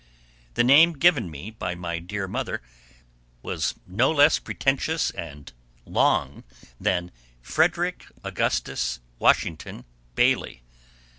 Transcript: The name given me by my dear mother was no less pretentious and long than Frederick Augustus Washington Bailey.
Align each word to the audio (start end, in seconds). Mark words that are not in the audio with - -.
The 0.55 0.63
name 0.63 0.93
given 0.93 1.29
me 1.29 1.51
by 1.51 1.75
my 1.75 1.99
dear 1.99 2.27
mother 2.27 2.63
was 3.43 3.75
no 3.85 4.09
less 4.09 4.39
pretentious 4.39 5.11
and 5.11 5.53
long 5.85 6.43
than 6.79 7.11
Frederick 7.43 8.07
Augustus 8.23 8.99
Washington 9.19 9.85
Bailey. 10.15 10.63